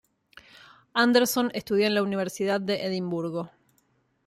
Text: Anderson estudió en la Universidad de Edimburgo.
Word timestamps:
Anderson 0.95 1.51
estudió 1.53 1.85
en 1.85 1.93
la 1.93 2.01
Universidad 2.01 2.59
de 2.59 2.87
Edimburgo. 2.87 3.51